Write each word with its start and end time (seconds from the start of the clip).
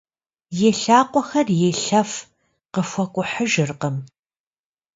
И 0.69 0.71
лъакъуэхэр 0.79 1.47
елъэф, 1.69 2.11
къыхуэкӏухьыжыркъым. 2.73 3.95